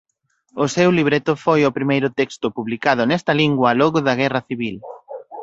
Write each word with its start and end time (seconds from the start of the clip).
O 0.63 0.65
seu 0.75 0.89
libreto 0.97 1.33
foi 1.45 1.59
o 1.63 1.75
primeiro 1.77 2.07
texto 2.19 2.45
publicado 2.57 3.01
nesta 3.09 3.31
lingua 3.41 3.77
logo 3.81 3.99
da 4.07 4.13
Guerra 4.21 4.41
Civil. 4.49 4.75